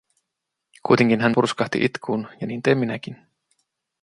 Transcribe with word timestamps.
Kuitenkin 0.83 1.21
hän 1.21 1.31
purskahti 1.35 1.77
itkuun 1.85 2.27
ja 2.41 2.47
niin 2.47 2.61
tein 2.63 2.77
minäkin. 2.77 3.27